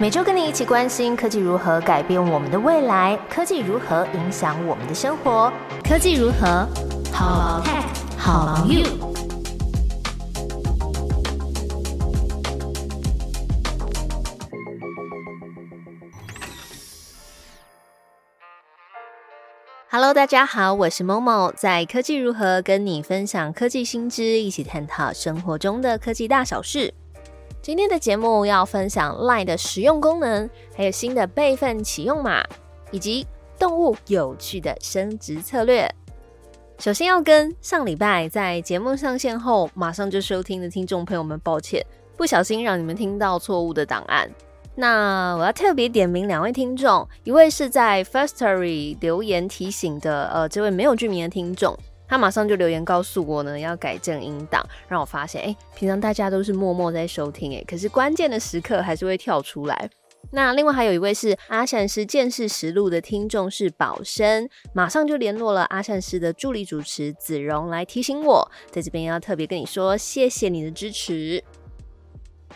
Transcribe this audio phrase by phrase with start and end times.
[0.00, 5.52] 每周跟你一起关心科技如何改变我们的未来，科技如何影响我们的生活，
[5.82, 6.64] 科技如何
[7.12, 7.82] 好 tech
[8.16, 8.84] 好 you。
[19.90, 26.94] Hello，大家好，我是某某，在科技如何跟你分享科技新知，一起探讨生活中的科技大小事。
[27.60, 32.42] 今天的节目要分享 Line 的实用功能，还有新的备份启用码，
[32.90, 33.26] 以及
[33.58, 35.86] 动物有趣的升值策略。
[36.78, 41.84] 首先要跟上礼拜在节目上线后马上就收听的听众朋友们抱歉，
[42.16, 44.30] 不小心让你们听到错误的档案。
[44.76, 51.76] 那我要特别点名两位听众，一位是在 Firstory 留言提醒的，呃，这位没有剧名的听众。
[52.08, 59.90] 他马上就留言告诉我呢，要改正音档，让我发现，哎，平常大家都是默默在收听，哎，可是关键的时刻还是会跳出来。
[60.30, 71.42] 那另外还有一位是阿善师见识实录的听众是宝生，马上就联络了阿善师的助理主持子荣来提醒我，在这边要特别跟你说，谢谢你的支持。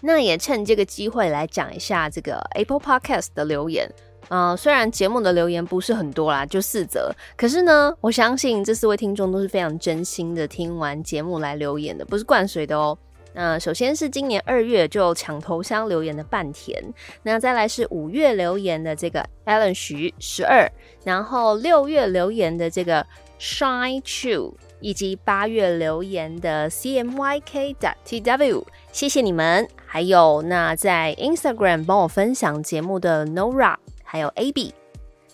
[0.00, 3.88] 那也趁这个机会来讲一下这个 Apple Podcast 的留言。
[4.28, 12.96] 嗯，虽然节目的留言不是很多啦，就四则，可是呢，我相信这四位听众都是非常真心的听完节目来留言的，不是灌水的哦。
[13.34, 16.82] 那首先是今年二月就抢头香留言的半田，
[17.22, 20.70] 那再来是五月留言的这个 Alan 徐十二，
[21.04, 23.06] 然后六月留言的这个
[23.40, 27.74] Shine Chu，以及八月留言的 CMYK
[28.06, 29.66] TW，谢谢你们。
[29.86, 33.76] 还有那在 Instagram 帮我分享节目的 Nora。
[34.12, 34.74] 还有 AB，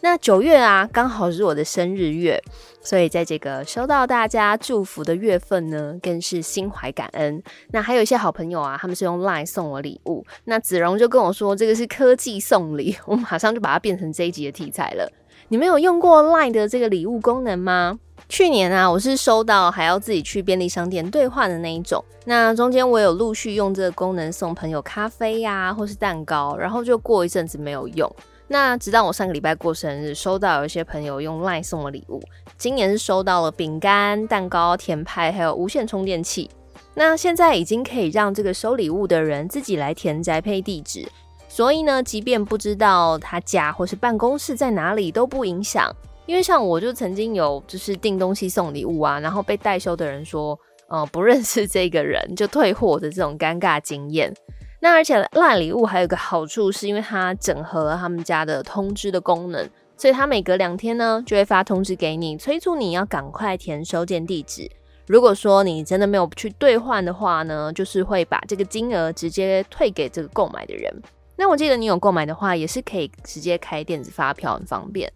[0.02, 2.40] 那九月啊，刚好是我的生日月，
[2.80, 7.42] 所以在这个收到大家祝福的月份呢，更是心怀感恩。
[7.72, 15.10] 那还有一些好朋友啊，他们是用 LINE 送我礼物，那子荣就跟我说，这个是科技送礼， 我马上就把它变成这一集的题材了。
[15.48, 17.98] 你们有用过 LINE 的这个礼物功能吗？
[18.28, 22.04] 去年啊，我是收到还要自己去便利商店兑换的那一种。
[22.26, 28.08] 那中间我有陆续用这个功能送朋友咖啡呀，或是蛋糕，然后就过一阵子没有用。
[28.50, 32.18] 那直到我上个礼拜过生日，收到有一些朋友用 LINE 送我礼物。
[32.56, 36.50] 今年是收到了饼干、蛋糕、甜派，还有无线充电器。
[36.94, 41.06] 那现在已经可以让这个收礼物的人自己来填宅配地址，
[41.46, 45.94] 所以呢，即便不知道他家或是办公室在哪里都不影响。
[46.24, 50.58] 因为像我就曾经有就是订东西送礼物啊，然后被代收的人说，
[50.88, 54.34] 呃，不认识这个人就退货的这种尴尬经验。
[54.80, 64.70] 那而且烂礼物还有一个好处，是因为它整合了他们家的通知的功能，所以它每隔两天呢就会发通知给你，催促你要赶快填收件地址。
[65.06, 71.02] 如果说你真的没有去兑换的话呢，就是会把这个金额直接退给这个购买的人。
[71.34, 75.12] 那我记得你有购买的话，也是可以直接开电子发票，很方便。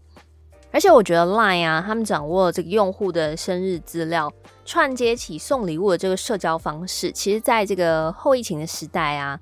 [0.71, 4.33] 而且我觉得 Line 啊，他们掌握这个用户的生日资料，
[4.65, 9.39] 串接起送礼物的这个社交方式，其实在这个后疫情的时代啊。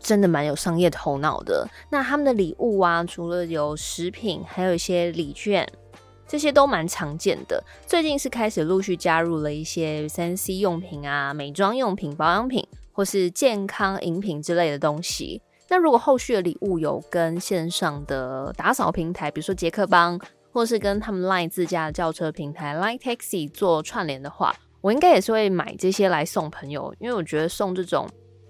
[0.00, 1.68] 真的蛮有商业头脑的。
[1.90, 5.66] 那他们的礼物啊，除了有食品，还有一些礼券，
[6.26, 7.62] 这些都蛮常见的。
[7.86, 15.42] 最近是开始陆续加入了一些三 C 用品啊、美妆用品、保养品，或是健康饮品之类的东西。
[15.68, 20.18] 那如果后续的礼物有跟线上的打扫平台，比如说杰克邦，
[20.52, 28.08] 或是跟他们 Line 自家的轿车平台 Line Taxi 做串联的话，我应该也是会买这些来送朋友，因为我觉得送这种。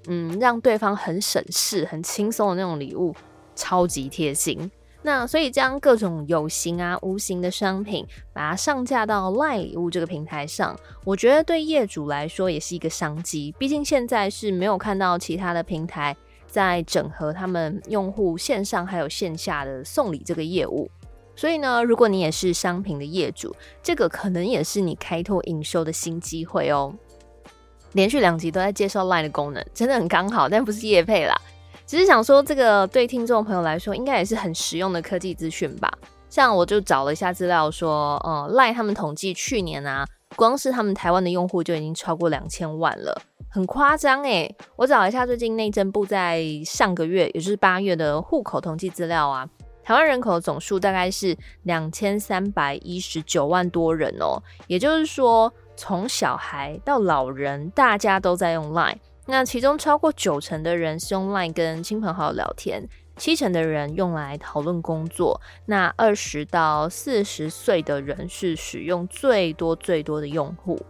[0.09, 3.15] 嗯，让对方很省事、很轻松的那种礼物，
[3.55, 4.71] 超级贴心。
[5.03, 13.55] 那所以将各种有形啊、无形的商品，把它上架到赖礼物这个平台上，我觉得对业主来说也是一个商机。
[13.59, 16.17] 毕竟现在是没有看到其他的平台
[16.49, 20.91] 在整合他们用户线上还有线下的送礼这个业务。
[21.37, 26.93] 所以呢，如果你也是商品的业主，这个可能也是你开拓营收的新机会哦。
[27.93, 31.34] 连续两集都在介绍 Line 的功能，真的很刚好，但不是夜配啦，
[31.87, 35.91] 只是想说这个对听众朋友来说，应该也是很实用的科技资讯吧。
[36.28, 44.54] 像我就找了一下资料，说，呃，Line 他们统计去年啊，光是他们台湾的用户就已经超过两千万了，很夸张诶。
[44.77, 49.48] 我找一下最近内政部在上个月，也就是八月的户口统计资料啊，
[49.83, 55.51] 台湾人口总数大概是两千三百一十九万多人哦，也就是说。
[55.78, 58.97] 从小孩到老人，大家都在用 Line。
[59.27, 62.84] 那其中超过九成的人是用 Line 跟亲朋好友聊天，
[63.16, 65.41] 七成的人用来讨论工作。
[65.66, 70.84] 那二十到四十岁的人是使用最多最多的用户。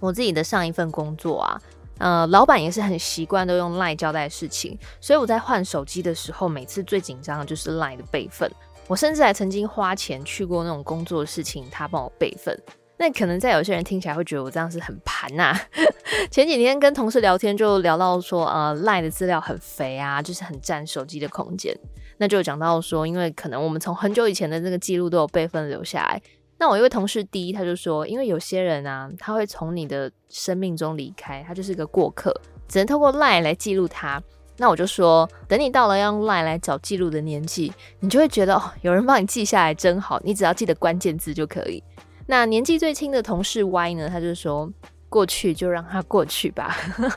[0.00, 1.60] 我自己的上一份工作啊，
[1.98, 8.50] 呃，老板也是很习惯都用 Line 交代事情，所以我在换手机的时候，每次最紧张的就是 Line 的备份。
[8.88, 12.60] 我甚至还曾经花钱去过那种工作的事情，他帮我备份。
[12.98, 15.54] 那可能在有些人听起来会觉得我这样是很盘呐。
[16.30, 21.76] 前几天跟同事聊天，就聊到说，呃赖的资料很肥啊，就是很占手机的空间。
[22.18, 26.20] 那就讲到说，因为可能我们从很久以前的那个记录都有备份留下来。
[26.58, 32.34] 那我一位同事第一，他就说，因为有些人啊，他会从你的生命中离开，他就是个过客，
[32.66, 34.18] 只能透过赖来记录他。
[34.56, 37.70] 那我就说，等你到了要用 Line 来找记录的年纪，
[38.00, 41.84] 你就会觉得哦，有人帮你记下来真好，你只要记得关键字就可以。
[42.26, 44.68] 那年纪最轻的同事 Y 呢，他就说，
[45.08, 46.76] 过去就让它过去吧，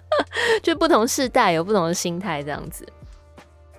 [0.62, 2.88] 就不同世代有不同的心态这样子。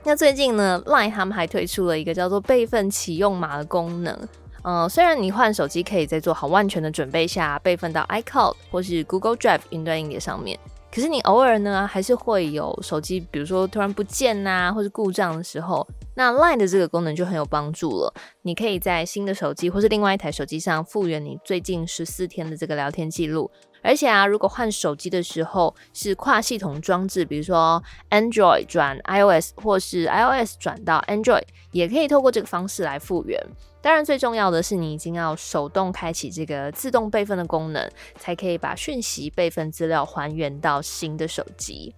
[0.03, 4.19] 那最近呢，Line 他们还推出了一个叫做备份启用码的功能。
[4.63, 10.59] 嗯，虽然你换手机可以在做好万全的准备下备份到 iCloud 或是 Google Drive 云端硬碟上面，
[10.95, 15.87] 可是你偶尔呢还是会有手机，比如说突然不见呐，或是故障的时候，
[16.21, 18.13] 那 Line 的这个功能就很有帮助了。
[18.43, 23.51] 你可以在新的手机或是另外一台手机上复原你最近十四天的这个聊天记录。
[23.83, 33.41] 而且啊，如果换手机的时候是跨系统装置，比如说 Android 转 iOS 或是 iOS 转到 Android，也可以透过这个方式来复原。
[33.81, 41.95] 当然，最重要的是你已经要手动开启这个自动备份的功能，才可以把讯息备份资料还原到新的手机。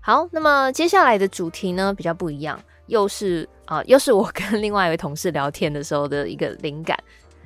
[0.00, 6.98] 好，那么接下来的主题呢比较不一样，又是啊，又是我跟另外一位同事聊天的时候的一个灵感。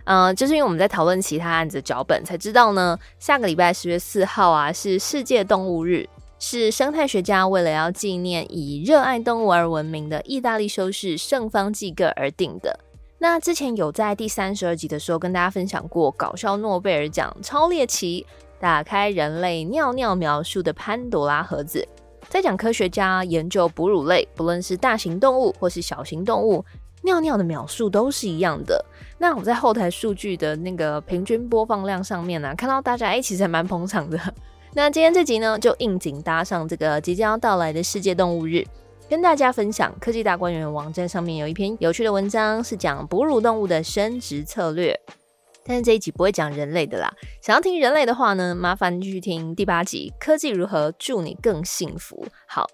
[0.05, 6.09] 嗯，就是因为我们在讨论其他案子脚本，才知道呢，下个礼拜十月四号啊是世界动物日，
[6.39, 12.81] 是生态学家为了要纪念以热爱动物而闻名的意大利修士圣方济各而定的。
[13.19, 18.27] 那之前有在第三十二集的时候跟大家分享过搞笑诺贝尔奖超猎奇，
[18.59, 21.87] 打开人类尿尿描述的潘多拉盒子，
[22.31, 26.65] 在讲科学家研究哺乳类，不论是大型动物或是小型动物，
[27.03, 28.83] 尿尿的描述都是一样的。
[29.19, 34.17] 那我在后台数据的那个平均播放量上面呢，看到大家哎其实还蛮捧场的。
[34.75, 38.65] 那今天这集呢，就应景搭上这个即将要到来的世界动物日。
[39.09, 44.97] 跟大家分享，科技大观园网站上面有一篇有趣的文章，是讲哺乳动物的生殖策略。
[45.65, 47.13] 但是这一集不会讲人类的啦。
[47.41, 52.25] 想要听人类的话呢，麻烦继续听第八集《科技如何助你更幸福》。
[52.47, 52.67] 好，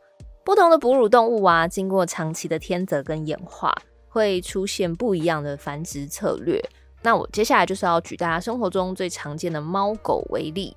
[0.45, 3.75] 不同的哺乳动物啊，经过长期的天择跟演化，
[4.09, 6.63] 会出现不一样的繁殖策略。
[7.03, 10.77] 那我接下来就是要举大家生活中最常见的猫狗为例。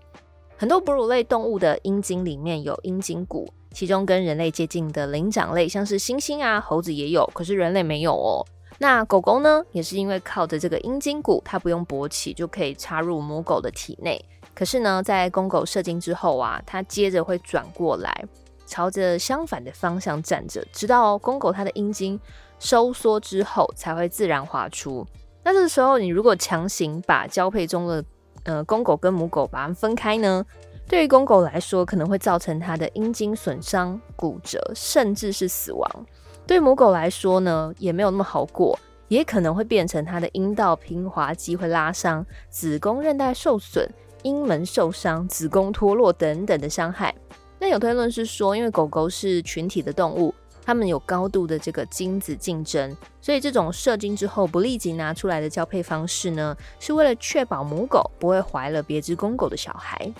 [0.57, 3.51] 很多哺乳类动物的阴茎里面有阴茎骨。
[3.71, 8.43] 其中跟人类接近的灵长类，像是猩猩啊、猴子也有，可是人类没有哦。
[8.81, 14.23] 那狗狗呢，也是因为靠着这个阴茎骨，它不用勃起就可以插入母狗的体内。
[14.55, 18.25] 可是呢，在公狗射精之后啊，它接着会转过来，
[18.65, 22.17] 朝着相反的方向站着，直到公狗它的阴茎
[22.57, 25.05] 收缩之后，才会自然滑出。
[25.43, 28.03] 那这个时候，你如果强行把交配中的
[28.43, 30.45] 呃公狗跟母狗把它分开呢？
[30.87, 36.05] 对于公狗来说，可能会造成它的阴茎损伤、骨折，甚至是死亡。
[36.49, 43.87] 对母狗来说呢，也没有那么好过，也可能会变成它的阴道平滑肌会拉伤、子宫韧带受损、
[44.23, 47.13] 阴门受伤、子宫脱落等等的伤害。
[47.59, 50.33] 那有推论是说，因为狗狗是群体的动物，
[50.65, 60.11] 它们有高度的这个精子竞争，所以这种射精之后不立即拿出来的交配方式呢，是为了确保母狗不会怀了别只公狗的小孩。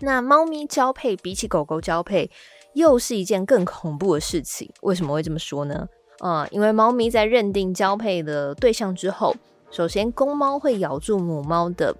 [0.00, 2.28] 那猫咪交配比起狗狗交配，
[2.74, 4.70] 又是一件更恐怖的事情。
[4.82, 5.86] 为什么会这么说呢？
[6.20, 9.34] 呃，因为猫咪在认定交配的对象之后，
[9.70, 11.94] 首先公猫会咬住母猫的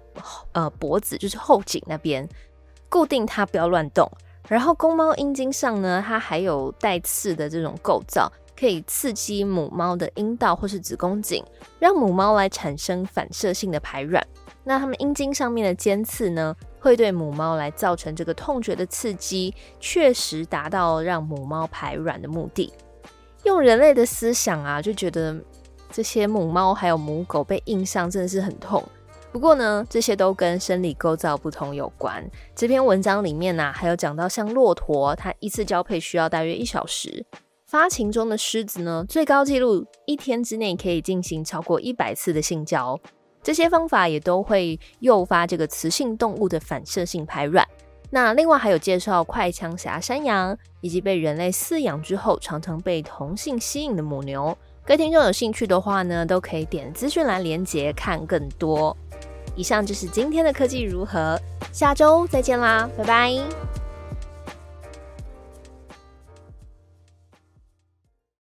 [0.53, 2.27] 呃脖子，就是后颈那边，
[2.87, 4.09] 固定它不要乱动。
[4.47, 11.43] 然后公猫阴茎上呢，它还有带刺的这种构造，可以刺激母猫的阴道或是子宫颈，
[11.79, 14.25] 让母猫来产生反射性的排卵。
[14.63, 16.55] 那它们阴茎上面的尖刺呢？
[16.79, 22.73] 会对母猫来造成这个痛觉的刺激，确实达到让母猫排卵的目的。
[23.43, 25.35] 用人类的思想啊，就觉得
[25.89, 28.83] 这些母猫还有母狗被硬上真的是很痛。
[29.31, 32.23] 不过呢，这些都跟生理构造不同有关。
[32.53, 37.23] 这篇文章里面呢，还有讲到像骆驼，它一次交配需要大约一小时；
[37.65, 42.99] 发情中的狮子呢，最高纪录一天之内可以进行超过一百次的性交。
[43.43, 47.67] 这些方法也都会诱发这个雌性动物的反射性排卵。
[48.09, 54.57] 那另外还有介绍快枪侠山羊，以及被人类饲养之后常常被同性吸引的母牛。
[54.85, 58.95] 各位听众有兴趣的话呢，都可以点资讯栏连接看更多。
[59.55, 61.39] 以上就是今天的科技如何，
[61.71, 63.72] 下周再见啦，拜拜。